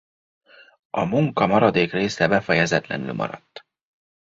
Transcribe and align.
A 0.89 1.03
munka 1.05 1.45
maradék 1.47 1.91
része 1.91 2.27
befejezetlenül 2.27 3.13
maradt. 3.13 3.65